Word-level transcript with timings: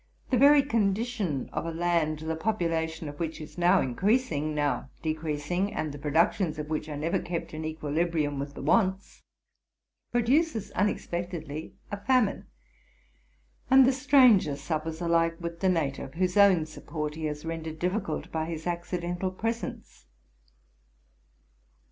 The 0.31 0.37
very 0.39 0.63
condition 0.63 1.47
of 1.53 1.63
a 1.63 1.71
land, 1.71 2.17
the 2.17 2.35
population 2.35 3.07
of 3.07 3.19
which 3.19 3.39
is 3.39 3.55
now 3.55 3.81
increasing, 3.81 4.55
now 4.55 4.89
decreasing, 5.03 5.71
and 5.71 5.91
the 5.91 5.99
productions 5.99 6.57
of 6.57 6.71
which 6.71 6.89
are 6.89 6.97
never 6.97 7.19
kept 7.19 7.53
in 7.53 7.63
equilibrium 7.63 8.39
with 8.39 8.55
the 8.55 8.63
wants, 8.63 9.21
produces 10.11 10.71
unexpectedly 10.71 11.75
a 11.91 11.97
famine; 11.97 12.47
and 13.69 13.85
the 13.85 13.93
stranger 13.93 14.55
suffers 14.55 15.01
alike 15.01 15.39
with 15.39 15.59
the 15.59 15.69
native, 15.69 16.15
whose 16.15 16.35
own 16.35 16.65
support 16.65 17.13
he 17.13 17.25
has 17.25 17.45
rendered 17.45 17.77
difficult 17.77 18.31
by 18.31 18.45
his 18.45 18.65
accidental 18.65 19.29
presence. 19.29 20.07